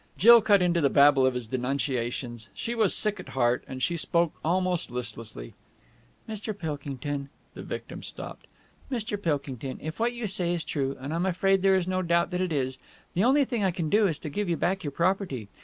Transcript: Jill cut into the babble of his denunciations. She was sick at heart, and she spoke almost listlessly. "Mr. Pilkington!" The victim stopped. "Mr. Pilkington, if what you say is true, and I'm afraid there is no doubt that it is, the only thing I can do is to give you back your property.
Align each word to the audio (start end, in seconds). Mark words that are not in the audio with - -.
Jill 0.17 0.41
cut 0.41 0.63
into 0.63 0.81
the 0.81 0.89
babble 0.89 1.27
of 1.27 1.35
his 1.35 1.45
denunciations. 1.45 2.49
She 2.55 2.73
was 2.73 2.91
sick 2.95 3.19
at 3.19 3.29
heart, 3.29 3.63
and 3.67 3.83
she 3.83 3.95
spoke 3.97 4.33
almost 4.43 4.89
listlessly. 4.89 5.53
"Mr. 6.27 6.57
Pilkington!" 6.57 7.29
The 7.53 7.61
victim 7.61 8.01
stopped. 8.01 8.47
"Mr. 8.91 9.15
Pilkington, 9.21 9.77
if 9.79 9.99
what 9.99 10.13
you 10.13 10.25
say 10.25 10.53
is 10.53 10.63
true, 10.63 10.97
and 10.99 11.13
I'm 11.13 11.27
afraid 11.27 11.61
there 11.61 11.75
is 11.75 11.87
no 11.87 12.01
doubt 12.01 12.31
that 12.31 12.41
it 12.41 12.51
is, 12.51 12.79
the 13.13 13.23
only 13.23 13.45
thing 13.45 13.63
I 13.63 13.69
can 13.69 13.89
do 13.91 14.07
is 14.07 14.17
to 14.17 14.29
give 14.29 14.49
you 14.49 14.57
back 14.57 14.83
your 14.83 14.89
property. 14.89 15.49